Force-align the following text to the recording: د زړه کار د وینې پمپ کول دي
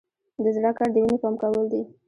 د 0.43 0.45
زړه 0.55 0.71
کار 0.77 0.89
د 0.93 0.97
وینې 1.03 1.17
پمپ 1.23 1.37
کول 1.41 1.65
دي 1.71 1.81